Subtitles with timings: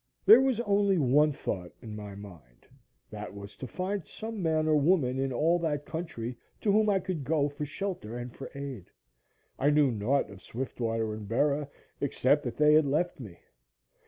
[0.25, 2.65] There was only one thought in my mind
[3.11, 6.99] that was to find some man or woman in all that country to whom I
[6.99, 8.89] could go for shelter and for aid.
[9.59, 11.69] I knew naught of Swiftwater and Bera,
[11.99, 13.37] except that they had left me.